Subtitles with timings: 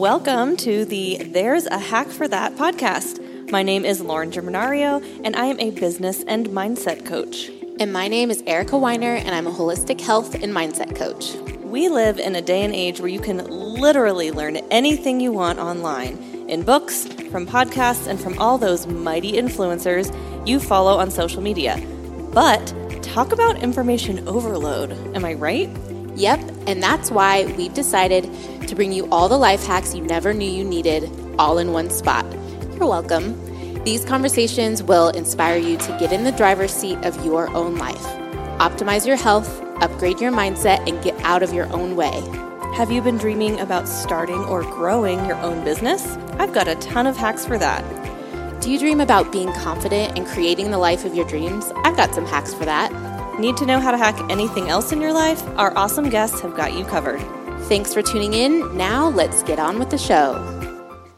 [0.00, 3.50] Welcome to the There's a Hack for That podcast.
[3.50, 7.50] My name is Lauren Germanario, and I am a business and mindset coach.
[7.78, 11.34] And my name is Erica Weiner, and I'm a holistic health and mindset coach.
[11.62, 15.58] We live in a day and age where you can literally learn anything you want
[15.58, 16.16] online
[16.48, 20.08] in books, from podcasts, and from all those mighty influencers
[20.48, 21.76] you follow on social media.
[22.32, 24.92] But talk about information overload.
[25.14, 25.68] Am I right?
[26.20, 28.24] Yep, and that's why we've decided
[28.68, 31.88] to bring you all the life hacks you never knew you needed all in one
[31.88, 32.26] spot.
[32.74, 33.34] You're welcome.
[33.84, 38.04] These conversations will inspire you to get in the driver's seat of your own life,
[38.58, 42.20] optimize your health, upgrade your mindset, and get out of your own way.
[42.74, 46.06] Have you been dreaming about starting or growing your own business?
[46.38, 47.82] I've got a ton of hacks for that.
[48.60, 51.72] Do you dream about being confident and creating the life of your dreams?
[51.76, 52.92] I've got some hacks for that.
[53.40, 55.42] Need to know how to hack anything else in your life?
[55.56, 57.22] Our awesome guests have got you covered.
[57.68, 58.76] Thanks for tuning in.
[58.76, 60.34] Now let's get on with the show.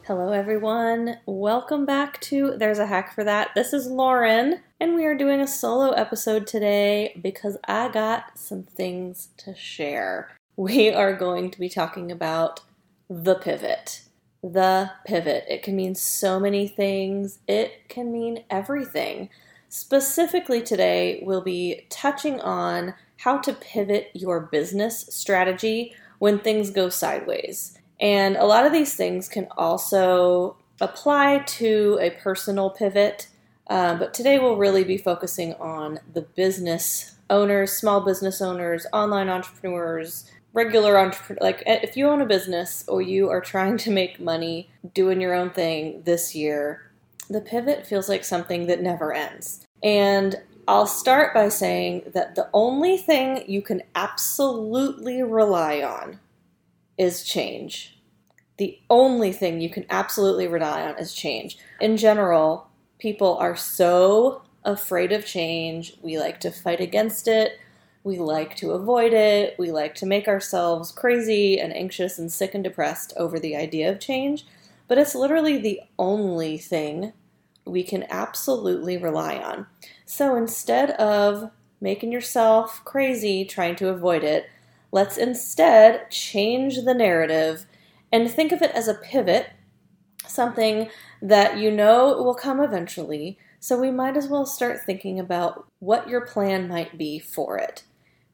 [0.07, 1.17] Hello, everyone.
[1.25, 3.49] Welcome back to There's a Hack for That.
[3.55, 8.63] This is Lauren, and we are doing a solo episode today because I got some
[8.63, 10.31] things to share.
[10.55, 12.61] We are going to be talking about
[13.09, 14.03] the pivot.
[14.41, 15.43] The pivot.
[15.49, 19.29] It can mean so many things, it can mean everything.
[19.75, 26.89] Specifically, today, we'll be touching on how to pivot your business strategy when things go
[26.89, 27.75] sideways.
[27.99, 33.29] And a lot of these things can also apply to a personal pivot,
[33.65, 39.27] uh, but today we'll really be focusing on the business owners, small business owners, online
[39.27, 41.41] entrepreneurs, regular entrepreneur.
[41.41, 45.33] Like if you own a business or you are trying to make money doing your
[45.33, 46.92] own thing this year,
[47.29, 49.65] the pivot feels like something that never ends.
[49.81, 50.35] And
[50.67, 56.19] I'll start by saying that the only thing you can absolutely rely on
[56.97, 57.99] is change.
[58.57, 61.57] The only thing you can absolutely rely on is change.
[61.81, 65.97] In general, people are so afraid of change.
[66.01, 67.59] We like to fight against it.
[68.03, 69.55] We like to avoid it.
[69.57, 73.91] We like to make ourselves crazy and anxious and sick and depressed over the idea
[73.91, 74.45] of change.
[74.87, 77.13] But it's literally the only thing
[77.65, 79.67] we can absolutely rely on.
[80.05, 84.45] So instead of making yourself crazy trying to avoid it,
[84.91, 87.65] let's instead change the narrative
[88.11, 89.49] and think of it as a pivot,
[90.27, 90.89] something
[91.21, 93.37] that you know will come eventually.
[93.59, 97.83] So we might as well start thinking about what your plan might be for it,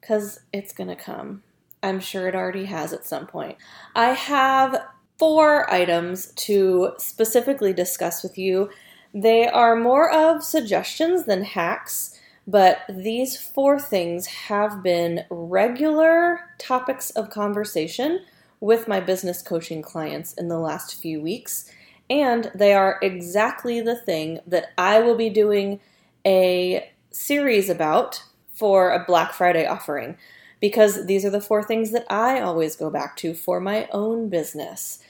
[0.00, 1.42] because it's going to come.
[1.82, 3.56] I'm sure it already has at some point.
[3.94, 4.86] I have
[5.18, 8.70] four items to specifically discuss with you
[9.12, 17.10] they are more of suggestions than hacks, but these four things have been regular topics
[17.10, 18.20] of conversation
[18.60, 21.70] with my business coaching clients in the last few weeks.
[22.08, 25.80] And they are exactly the thing that I will be doing
[26.26, 28.22] a series about
[28.52, 30.16] for a Black Friday offering
[30.60, 34.28] because these are the four things that I always go back to for my own
[34.28, 35.02] business.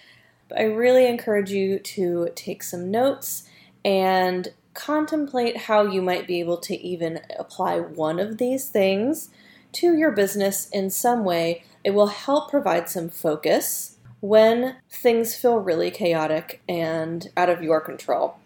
[0.56, 3.48] I really encourage you to take some notes
[3.84, 9.30] and contemplate how you might be able to even apply one of these things
[9.72, 11.64] to your business in some way.
[11.84, 17.80] It will help provide some focus when things feel really chaotic and out of your
[17.80, 18.36] control.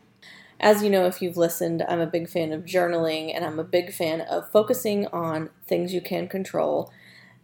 [0.61, 3.65] As you know, if you've listened, I'm a big fan of journaling and I'm a
[3.65, 6.93] big fan of focusing on things you can control.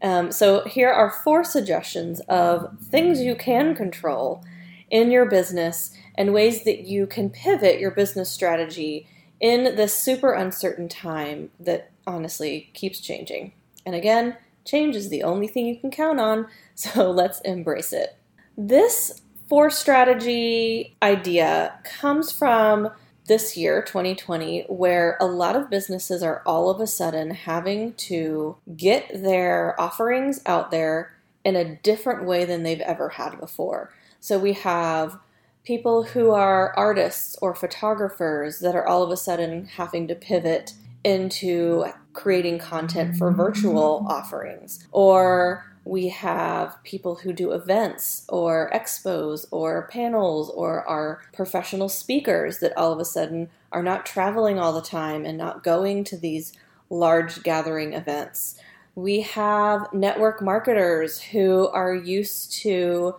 [0.02, 4.42] Um, so, here are four suggestions of things you can control
[4.90, 9.06] in your business and ways that you can pivot your business strategy
[9.40, 13.52] in this super uncertain time that honestly keeps changing.
[13.86, 18.16] And again, change is the only thing you can count on, so let's embrace it.
[18.56, 22.90] This four strategy idea comes from
[23.26, 28.56] this year, 2020, where a lot of businesses are all of a sudden having to
[28.76, 31.14] get their offerings out there
[31.44, 33.92] in a different way than they've ever had before.
[34.20, 35.18] So we have
[35.64, 40.74] people who are artists or photographers that are all of a sudden having to pivot
[41.02, 43.40] into creating content for mm-hmm.
[43.40, 44.86] virtual offerings.
[44.92, 52.58] Or we have people who do events or expos or panels or are professional speakers
[52.58, 56.16] that all of a sudden are not traveling all the time and not going to
[56.16, 56.52] these
[56.90, 58.56] large gathering events.
[58.94, 63.14] We have network marketers who are used to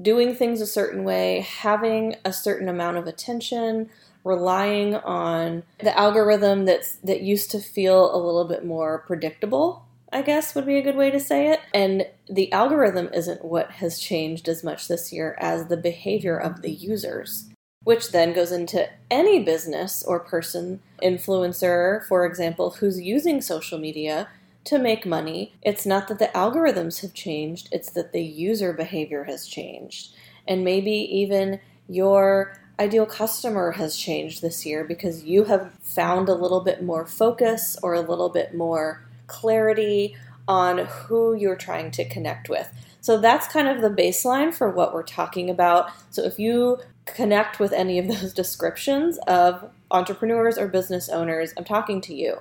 [0.00, 3.88] doing things a certain way, having a certain amount of attention,
[4.24, 10.22] relying on the algorithm that's that used to feel a little bit more predictable, I
[10.22, 11.60] guess would be a good way to say it.
[11.72, 16.62] And the algorithm isn't what has changed as much this year as the behavior of
[16.62, 17.48] the users,
[17.84, 24.28] which then goes into any business or person, influencer, for example, who's using social media
[24.66, 25.54] to make money.
[25.62, 30.14] It's not that the algorithms have changed, it's that the user behavior has changed.
[30.46, 36.34] And maybe even your ideal customer has changed this year because you have found a
[36.34, 40.16] little bit more focus or a little bit more clarity
[40.46, 42.68] on who you're trying to connect with.
[43.00, 45.90] So that's kind of the baseline for what we're talking about.
[46.10, 51.64] So if you connect with any of those descriptions of entrepreneurs or business owners, I'm
[51.64, 52.40] talking to you.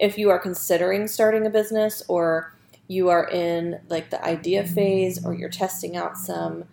[0.00, 2.54] If you are considering starting a business or
[2.86, 6.64] you are in like the idea phase or you're testing out some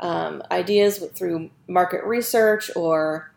[0.00, 3.30] um, ideas through market research or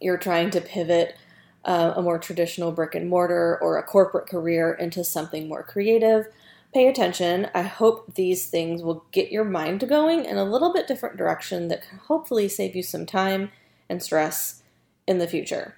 [0.00, 1.16] you're trying to pivot
[1.64, 6.26] uh, a more traditional brick and mortar or a corporate career into something more creative,
[6.72, 7.48] pay attention.
[7.54, 11.68] I hope these things will get your mind going in a little bit different direction
[11.68, 13.50] that can hopefully save you some time
[13.88, 14.62] and stress
[15.06, 15.74] in the future.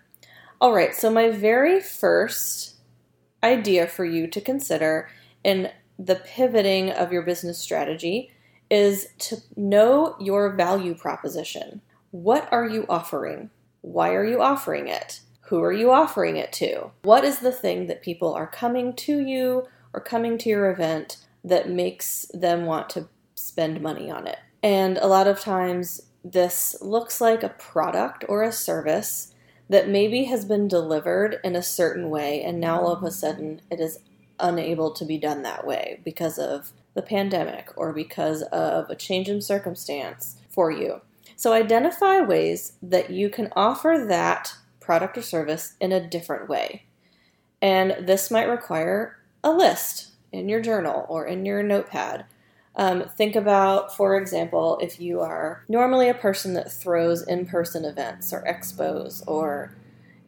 [0.60, 2.74] All right, so my very first
[3.42, 5.08] idea for you to consider
[5.44, 8.30] in the pivoting of your business strategy
[8.70, 11.80] is to know your value proposition.
[12.10, 13.50] What are you offering?
[13.82, 15.20] Why are you offering it?
[15.42, 16.90] Who are you offering it to?
[17.02, 21.16] What is the thing that people are coming to you or coming to your event
[21.42, 24.38] that makes them want to spend money on it?
[24.62, 29.34] And a lot of times, this looks like a product or a service
[29.70, 33.62] that maybe has been delivered in a certain way, and now all of a sudden
[33.70, 34.00] it is
[34.40, 39.28] unable to be done that way because of the pandemic or because of a change
[39.28, 41.00] in circumstance for you.
[41.36, 46.82] So, identify ways that you can offer that product or service in a different way.
[47.62, 52.24] And this might require a list in your journal or in your notepad.
[52.76, 57.84] Um, think about, for example, if you are normally a person that throws in person
[57.84, 59.74] events or expos or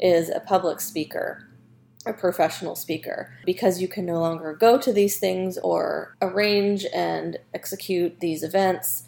[0.00, 1.48] is a public speaker,
[2.04, 7.38] a professional speaker, because you can no longer go to these things or arrange and
[7.54, 9.04] execute these events.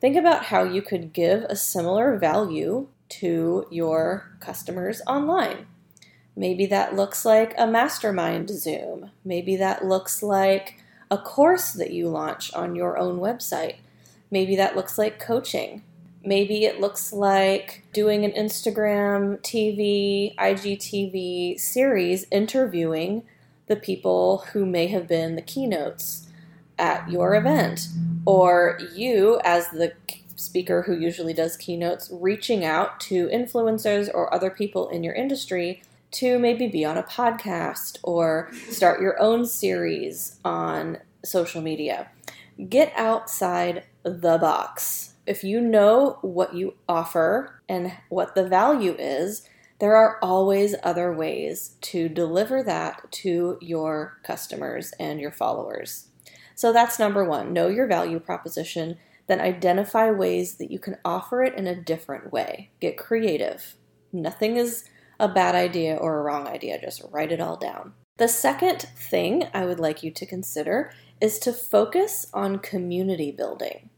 [0.00, 5.66] Think about how you could give a similar value to your customers online.
[6.34, 9.10] Maybe that looks like a mastermind Zoom.
[9.24, 13.76] Maybe that looks like a course that you launch on your own website.
[14.30, 15.82] Maybe that looks like coaching.
[16.24, 23.22] Maybe it looks like doing an Instagram TV, IGTV series interviewing
[23.66, 26.28] the people who may have been the keynotes
[26.78, 27.88] at your event.
[28.26, 29.92] Or you, as the
[30.36, 35.82] speaker who usually does keynotes reaching out to influencers or other people in your industry
[36.12, 42.10] to maybe be on a podcast or start your own series on social media.
[42.68, 45.14] Get outside the box.
[45.26, 51.12] If you know what you offer and what the value is, there are always other
[51.12, 56.06] ways to deliver that to your customers and your followers.
[56.54, 58.96] So that's number one know your value proposition
[59.28, 62.70] then identify ways that you can offer it in a different way.
[62.80, 63.76] Get creative.
[64.10, 64.84] Nothing is
[65.18, 67.92] a bad idea or a wrong idea, just write it all down.
[68.18, 73.90] The second thing I would like you to consider is to focus on community building.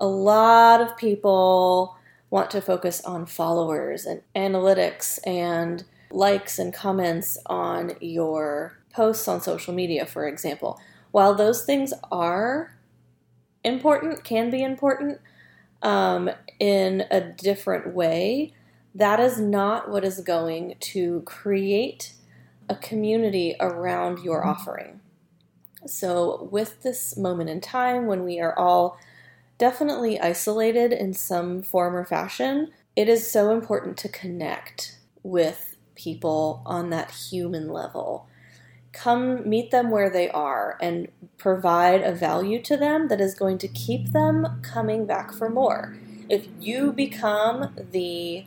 [0.00, 1.96] A lot of people
[2.30, 9.40] want to focus on followers and analytics and likes and comments on your posts on
[9.40, 10.78] social media, for example.
[11.10, 12.76] While those things are
[13.62, 15.20] important, can be important
[15.82, 18.52] um, in a different way,
[18.94, 22.14] that is not what is going to create
[22.68, 24.50] a community around your mm-hmm.
[24.50, 25.00] offering.
[25.86, 28.98] So, with this moment in time when we are all
[29.58, 36.62] definitely isolated in some form or fashion, it is so important to connect with people
[36.64, 38.26] on that human level
[38.94, 43.58] come meet them where they are and provide a value to them that is going
[43.58, 45.96] to keep them coming back for more.
[46.28, 48.46] If you become the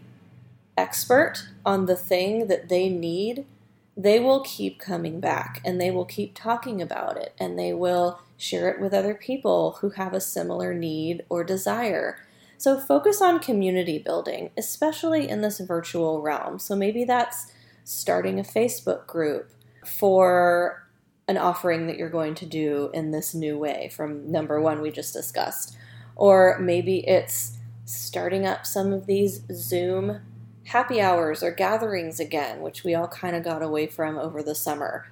[0.78, 3.46] expert on the thing that they need,
[3.96, 8.22] they will keep coming back and they will keep talking about it and they will
[8.38, 12.20] share it with other people who have a similar need or desire.
[12.58, 16.60] So focus on community building, especially in this virtual realm.
[16.60, 17.52] So maybe that's
[17.84, 19.50] starting a Facebook group
[19.86, 20.88] for
[21.28, 24.92] an offering that you're going to do in this new way from number one we
[24.92, 25.76] just discussed.
[26.16, 30.22] Or maybe it's starting up some of these Zoom
[30.68, 34.56] happy hours or gatherings again, which we all kind of got away from over the
[34.56, 35.10] summer.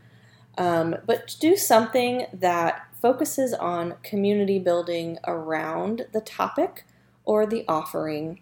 [0.58, 6.86] Um, but do something that focuses on community building around the topic
[7.24, 8.42] or the offering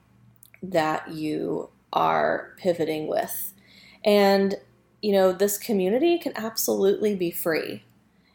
[0.61, 3.53] that you are pivoting with.
[4.03, 4.55] And,
[5.01, 7.83] you know, this community can absolutely be free.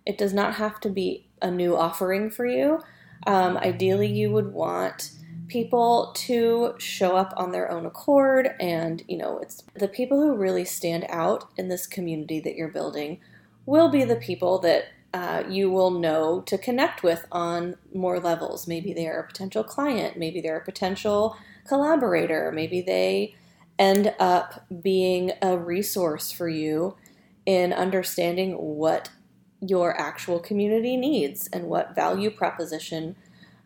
[0.06, 2.80] It does not have to be a new offering for you.
[3.26, 5.10] Um, ideally, you would want
[5.48, 8.50] people to show up on their own accord.
[8.60, 12.68] And you know it's the people who really stand out in this community that you're
[12.68, 13.20] building
[13.66, 18.68] will be the people that uh, you will know to connect with on more levels.
[18.68, 21.36] Maybe they are a potential client maybe they're a potential
[21.66, 23.34] collaborator maybe they
[23.78, 26.96] end up being a resource for you
[27.46, 29.10] in understanding what
[29.60, 33.16] your actual community needs and what value proposition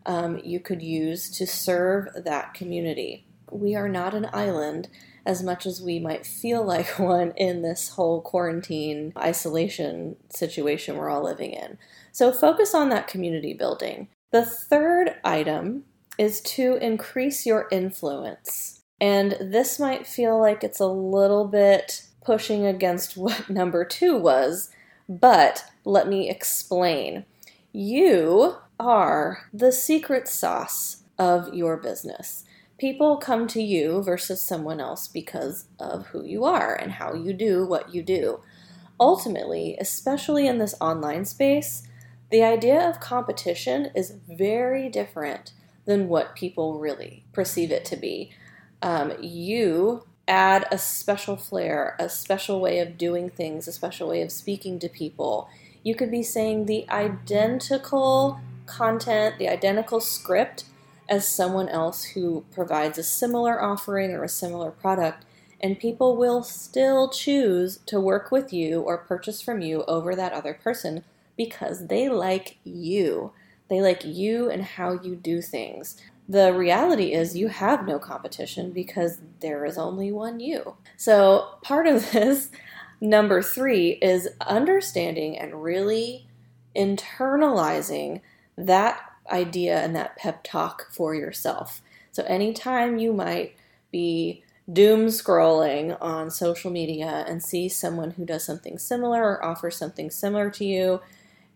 [0.05, 3.25] um, you could use to serve that community.
[3.51, 4.89] We are not an island
[5.25, 11.09] as much as we might feel like one in this whole quarantine isolation situation we're
[11.09, 11.77] all living in.
[12.11, 14.09] So focus on that community building.
[14.31, 15.85] The third item
[16.17, 18.81] is to increase your influence.
[18.99, 24.69] And this might feel like it's a little bit pushing against what number two was,
[25.07, 27.25] but let me explain.
[27.71, 32.43] You are the secret sauce of your business.
[32.77, 37.33] People come to you versus someone else because of who you are and how you
[37.33, 38.41] do what you do.
[38.99, 41.87] Ultimately, especially in this online space,
[42.29, 45.53] the idea of competition is very different
[45.85, 48.31] than what people really perceive it to be.
[48.81, 54.21] Um, you add a special flair, a special way of doing things, a special way
[54.21, 55.49] of speaking to people.
[55.83, 58.39] You could be saying the identical
[58.75, 60.65] content, the identical script
[61.09, 65.25] as someone else who provides a similar offering or a similar product,
[65.61, 70.33] and people will still choose to work with you or purchase from you over that
[70.33, 71.03] other person
[71.37, 73.31] because they like you.
[73.69, 75.97] They like you and how you do things.
[76.27, 80.75] The reality is, you have no competition because there is only one you.
[80.95, 82.49] So, part of this,
[83.01, 86.27] number three, is understanding and really
[86.75, 88.21] internalizing
[88.57, 91.81] that idea and that pep talk for yourself.
[92.11, 93.55] So anytime you might
[93.91, 99.75] be doom scrolling on social media and see someone who does something similar or offers
[99.75, 101.01] something similar to you,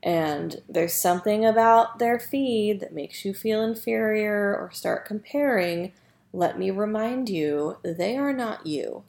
[0.04, 5.92] and there's something about their feed that makes you feel inferior or start comparing,
[6.34, 9.04] let me remind you they are not you.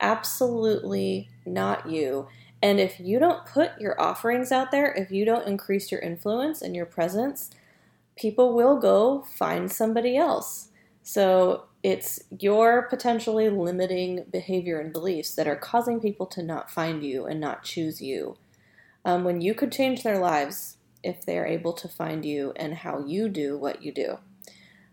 [0.00, 2.26] Absolutely not you.
[2.66, 6.62] And if you don't put your offerings out there, if you don't increase your influence
[6.62, 7.48] and your presence,
[8.16, 10.70] people will go find somebody else.
[11.04, 17.04] So it's your potentially limiting behavior and beliefs that are causing people to not find
[17.04, 18.36] you and not choose you.
[19.04, 22.74] Um, when you could change their lives if they are able to find you and
[22.74, 24.18] how you do what you do.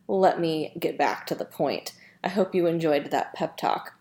[0.08, 1.94] Let me get back to the point.
[2.24, 3.96] I hope you enjoyed that pep talk.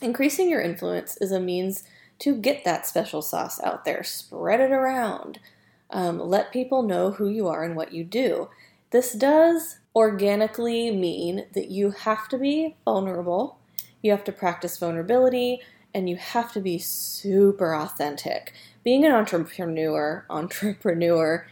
[0.00, 1.84] Increasing your influence is a means
[2.20, 4.02] to get that special sauce out there.
[4.02, 5.38] Spread it around.
[5.90, 8.48] Um, let people know who you are and what you do.
[8.90, 13.58] This does organically mean that you have to be vulnerable,
[14.00, 15.60] you have to practice vulnerability,
[15.94, 18.52] and you have to be super authentic.
[18.82, 21.46] Being an entrepreneur, entrepreneur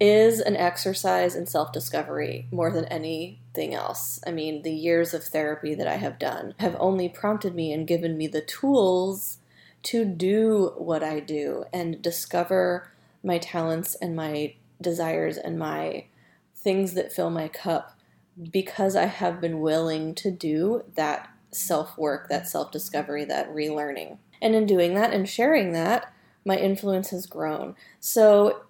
[0.00, 4.20] is an exercise in self-discovery more than anything else.
[4.26, 7.86] I mean, the years of therapy that I have done have only prompted me and
[7.86, 9.38] given me the tools
[9.84, 12.90] to do what I do and discover
[13.22, 16.06] my talents and my desires and my
[16.54, 17.98] things that fill my cup
[18.50, 24.18] because I have been willing to do that self work, that self discovery, that relearning.
[24.40, 26.12] And in doing that and sharing that,
[26.44, 27.76] my influence has grown.
[28.00, 28.62] So,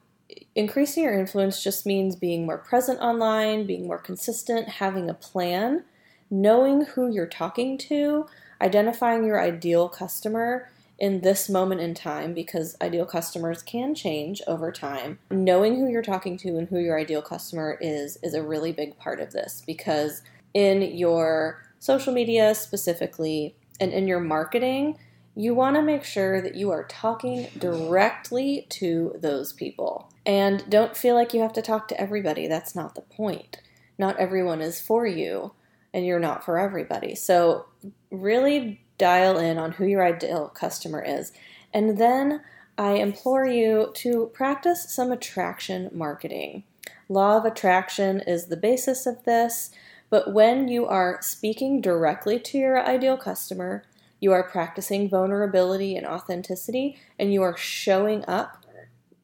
[0.54, 5.84] increasing your influence just means being more present online, being more consistent, having a plan,
[6.30, 8.26] knowing who you're talking to,
[8.60, 10.70] identifying your ideal customer,
[11.02, 15.18] in this moment in time because ideal customers can change over time.
[15.32, 18.96] Knowing who you're talking to and who your ideal customer is is a really big
[18.96, 20.22] part of this because
[20.54, 24.96] in your social media specifically and in your marketing,
[25.34, 30.08] you want to make sure that you are talking directly to those people.
[30.24, 32.46] And don't feel like you have to talk to everybody.
[32.46, 33.60] That's not the point.
[33.98, 35.52] Not everyone is for you,
[35.92, 37.16] and you're not for everybody.
[37.16, 37.66] So,
[38.12, 41.32] really dial in on who your ideal customer is.
[41.74, 42.40] And then
[42.78, 46.62] I implore you to practice some attraction marketing.
[47.08, 49.72] Law of attraction is the basis of this,
[50.08, 53.82] but when you are speaking directly to your ideal customer,
[54.20, 58.64] you are practicing vulnerability and authenticity, and you are showing up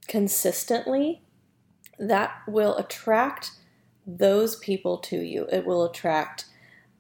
[0.09, 1.23] consistently,
[2.01, 3.53] that will attract
[4.05, 5.47] those people to you.
[5.53, 6.47] It will attract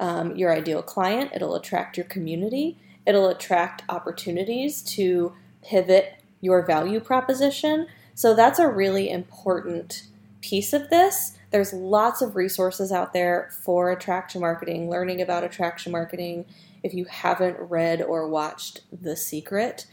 [0.00, 2.76] um, your ideal client, it'll attract your community,
[3.06, 7.86] it'll attract opportunities to pivot your value proposition.
[8.14, 10.04] So that's a really important
[10.40, 11.36] piece of this.
[11.50, 16.44] There's lots of resources out there for attraction marketing, learning about attraction marketing.
[16.82, 19.86] If you haven't read or watched The Secret,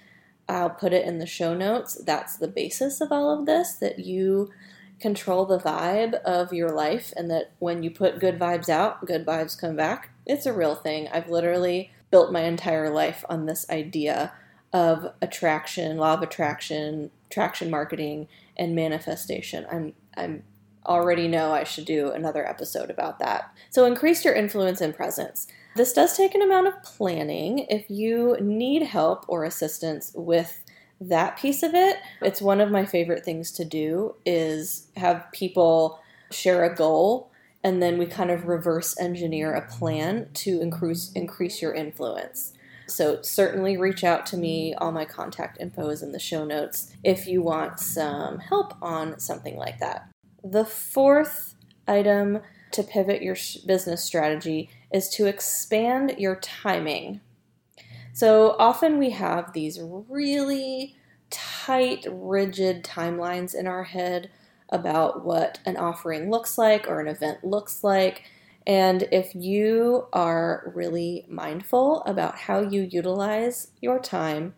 [0.47, 1.95] I'll put it in the show notes.
[1.95, 4.51] That's the basis of all of this that you
[4.99, 9.25] control the vibe of your life and that when you put good vibes out, good
[9.25, 10.09] vibes come back.
[10.25, 11.07] It's a real thing.
[11.09, 14.33] I've literally built my entire life on this idea
[14.71, 19.65] of attraction, law of attraction, traction marketing, and manifestation.
[19.71, 20.43] I'm I'm
[20.85, 23.51] already know I should do another episode about that.
[23.69, 25.47] So increase your influence and presence.
[25.75, 27.59] This does take an amount of planning.
[27.69, 30.61] If you need help or assistance with
[31.01, 35.99] that piece of it, it's one of my favorite things to do is have people
[36.31, 37.31] share a goal
[37.63, 42.53] and then we kind of reverse engineer a plan to increase increase your influence.
[42.87, 44.75] So certainly reach out to me.
[44.75, 49.19] All my contact info is in the show notes if you want some help on
[49.19, 50.07] something like that.
[50.43, 51.55] The fourth
[51.87, 53.35] item to pivot your
[53.65, 57.21] business strategy is to expand your timing.
[58.15, 60.95] So often we have these really
[61.29, 64.29] tight, rigid timelines in our head
[64.69, 68.23] about what an offering looks like or an event looks like.
[68.65, 74.55] And if you are really mindful about how you utilize your time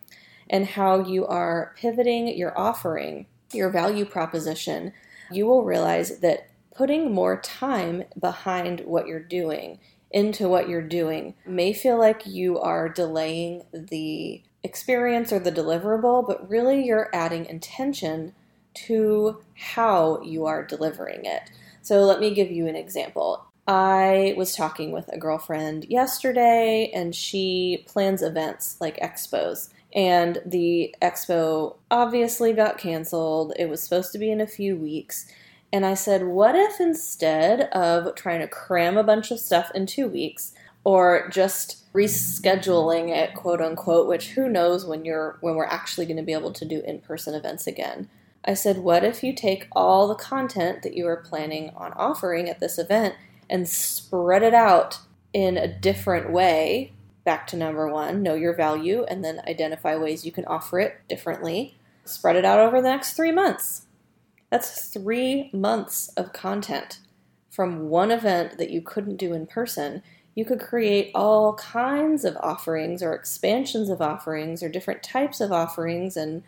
[0.48, 4.92] and how you are pivoting your offering, your value proposition,
[5.32, 11.34] you will realize that putting more time behind what you're doing, into what you're doing,
[11.46, 17.46] may feel like you are delaying the experience or the deliverable, but really you're adding
[17.46, 18.32] intention
[18.74, 21.50] to how you are delivering it.
[21.82, 23.44] So let me give you an example.
[23.66, 29.68] I was talking with a girlfriend yesterday and she plans events like expos.
[29.94, 33.52] And the expo obviously got canceled.
[33.58, 35.26] It was supposed to be in a few weeks.
[35.72, 39.86] And I said, what if instead of trying to cram a bunch of stuff in
[39.86, 40.54] two weeks,
[40.84, 46.16] or just rescheduling it, quote unquote, which who knows when you're when we're actually going
[46.16, 48.08] to be able to do in-person events again.
[48.44, 52.48] I said, what if you take all the content that you are planning on offering
[52.48, 53.16] at this event
[53.50, 55.00] and spread it out
[55.34, 56.92] in a different way
[57.24, 61.00] back to number one know your value and then identify ways you can offer it
[61.08, 61.76] differently.
[62.06, 63.82] Spread it out over the next three months.
[64.50, 67.00] That's three months of content
[67.50, 70.02] from one event that you couldn't do in person.
[70.34, 75.52] You could create all kinds of offerings or expansions of offerings or different types of
[75.52, 76.42] offerings and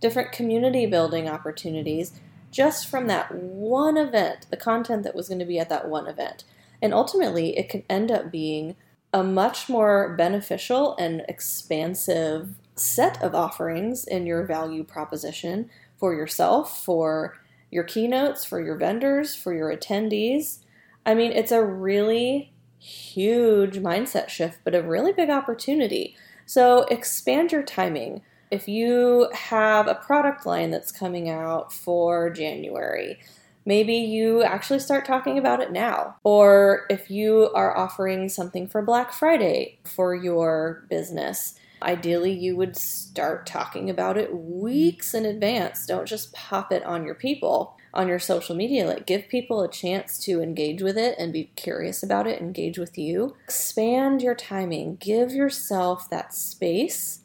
[0.00, 2.12] different community building opportunities
[2.50, 6.06] just from that one event, the content that was going to be at that one
[6.06, 6.44] event.
[6.82, 8.76] And ultimately, it can end up being
[9.12, 16.84] a much more beneficial and expansive set of offerings in your value proposition for yourself,
[16.84, 17.38] for
[17.76, 20.60] your keynotes, for your vendors, for your attendees.
[21.04, 26.16] I mean, it's a really huge mindset shift, but a really big opportunity.
[26.46, 28.22] So expand your timing.
[28.50, 33.18] If you have a product line that's coming out for January,
[33.66, 36.16] maybe you actually start talking about it now.
[36.24, 42.76] Or if you are offering something for Black Friday for your business, ideally you would
[42.76, 45.86] start talking about it weeks in advance.
[45.86, 48.86] Don't just pop it on your people on your social media.
[48.86, 52.78] Like, give people a chance to engage with it and be curious about it, engage
[52.78, 53.34] with you.
[53.44, 57.20] Expand your timing, give yourself that space,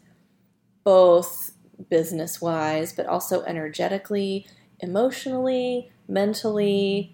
[0.83, 1.51] both
[1.89, 4.47] business wise, but also energetically,
[4.79, 7.13] emotionally, mentally,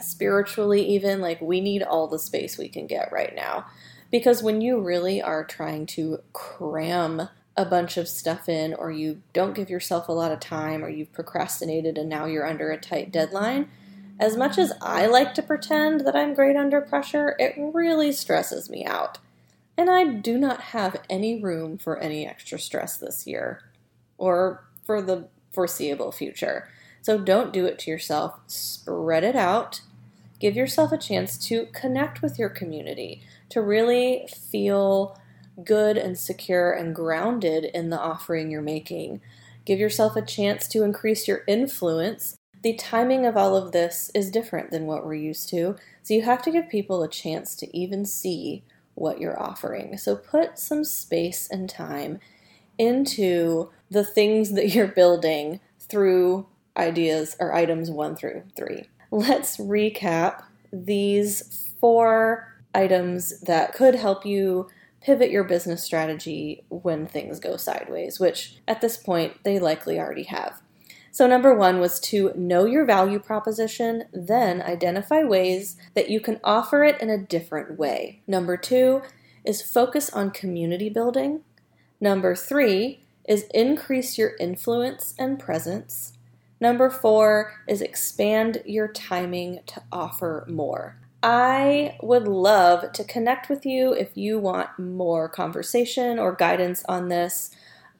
[0.00, 1.20] spiritually, even.
[1.20, 3.66] Like, we need all the space we can get right now.
[4.10, 9.20] Because when you really are trying to cram a bunch of stuff in, or you
[9.32, 12.80] don't give yourself a lot of time, or you've procrastinated and now you're under a
[12.80, 13.68] tight deadline,
[14.20, 18.68] as much as I like to pretend that I'm great under pressure, it really stresses
[18.68, 19.18] me out.
[19.76, 23.62] And I do not have any room for any extra stress this year
[24.16, 26.68] or for the foreseeable future.
[27.00, 28.40] So don't do it to yourself.
[28.48, 29.82] Spread it out.
[30.40, 35.18] Give yourself a chance to connect with your community, to really feel
[35.64, 39.20] good and secure and grounded in the offering you're making.
[39.64, 42.36] Give yourself a chance to increase your influence.
[42.62, 46.22] The timing of all of this is different than what we're used to, so you
[46.22, 49.96] have to give people a chance to even see what you're offering.
[49.96, 52.18] So put some space and time
[52.78, 58.84] into the things that you're building through ideas or items one through three.
[59.10, 64.68] Let's recap these four items that could help you
[65.00, 70.24] pivot your business strategy when things go sideways, which at this point they likely already
[70.24, 70.60] have.
[71.10, 76.38] So, number one was to know your value proposition, then identify ways that you can
[76.44, 78.22] offer it in a different way.
[78.26, 79.02] Number two
[79.44, 81.40] is focus on community building.
[82.00, 86.12] Number three is increase your influence and presence.
[86.60, 90.98] Number four is expand your timing to offer more.
[91.22, 97.08] I would love to connect with you if you want more conversation or guidance on
[97.08, 97.50] this.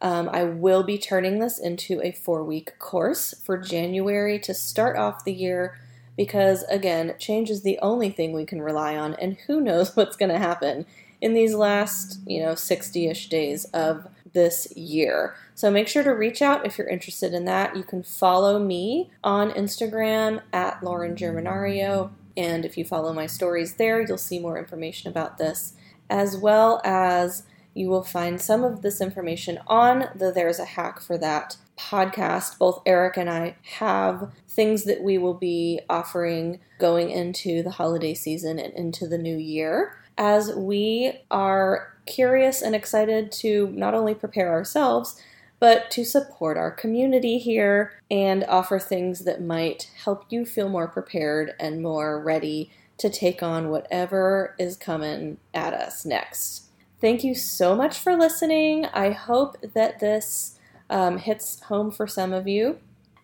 [0.01, 4.97] Um, I will be turning this into a four week course for January to start
[4.97, 5.77] off the year
[6.17, 10.17] because, again, change is the only thing we can rely on, and who knows what's
[10.17, 10.87] going to happen
[11.21, 15.35] in these last, you know, 60 ish days of this year.
[15.57, 17.77] So make sure to reach out if you're interested in that.
[17.77, 22.11] You can follow me on Instagram at Lauren Germanario.
[22.39, 25.75] And if you follow my stories there, you'll see more information about this,
[26.09, 27.43] as well as
[27.75, 32.57] you will find some of this information on the There's a Hack for That podcast.
[32.59, 38.15] Both Eric and I have things that we will be offering going into the holiday
[38.15, 44.15] season and into the new year as we are curious and excited to not only
[44.15, 45.21] prepare ourselves,
[45.61, 50.89] but to support our community here and offer things that might help you feel more
[50.89, 56.65] prepared and more ready to take on whatever is coming at us next.
[57.01, 58.87] Thank you so much for listening.
[58.87, 60.59] I hope that this
[60.91, 62.79] um, hits home for some of you.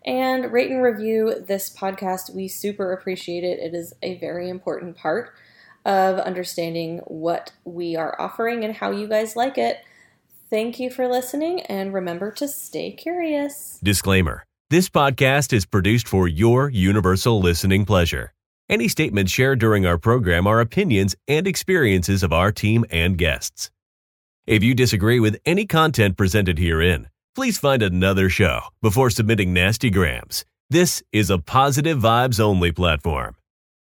[0.07, 2.35] And rate and review this podcast.
[2.35, 3.59] We super appreciate it.
[3.59, 5.33] It is a very important part
[5.85, 9.79] of understanding what we are offering and how you guys like it.
[10.55, 13.81] Thank you for listening and remember to stay curious.
[13.83, 18.33] Disclaimer This podcast is produced for your universal listening pleasure.
[18.69, 23.73] Any statements shared during our program are opinions and experiences of our team and guests.
[24.47, 29.91] If you disagree with any content presented herein, please find another show before submitting nasty
[29.91, 30.45] grams.
[30.71, 33.35] This is a positive vibes only platform.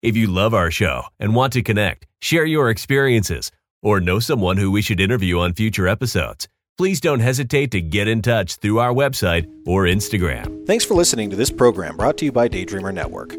[0.02, 3.52] If you love our show and want to connect, share your experiences,
[3.84, 8.08] or know someone who we should interview on future episodes, please don't hesitate to get
[8.08, 10.66] in touch through our website or Instagram.
[10.68, 13.36] Thanks for listening to this program brought to you by Daydreamer Network.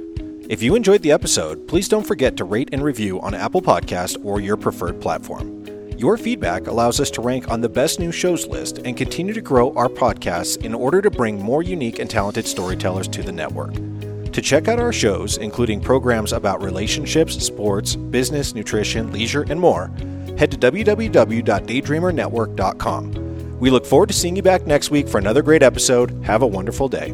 [0.49, 4.25] If you enjoyed the episode, please don't forget to rate and review on Apple Podcast
[4.25, 5.67] or your preferred platform.
[5.99, 9.41] Your feedback allows us to rank on the best new shows list and continue to
[9.41, 13.75] grow our podcasts in order to bring more unique and talented storytellers to the network.
[14.33, 19.91] To check out our shows, including programs about relationships, sports, business, nutrition, leisure, and more,
[20.37, 23.26] head to www.daydreamernetwork.com.
[23.59, 26.11] We look forward to seeing you back next week for another great episode.
[26.25, 27.13] Have a wonderful day.